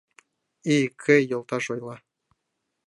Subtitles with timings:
[0.77, 1.05] И.К.
[1.29, 1.95] йолташ ойла: